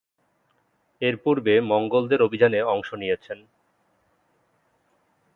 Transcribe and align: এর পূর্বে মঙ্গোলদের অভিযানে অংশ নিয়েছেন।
এর 1.01 1.15
পূর্বে 1.17 1.53
মঙ্গোলদের 1.61 2.19
অভিযানে 2.21 2.59
অংশ 2.65 2.89
নিয়েছেন। 2.93 3.39